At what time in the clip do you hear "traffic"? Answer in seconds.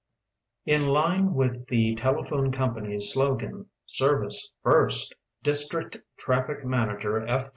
6.17-6.65